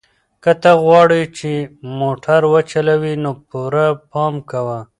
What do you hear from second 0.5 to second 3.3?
ته غواړې چې موټر وچلوې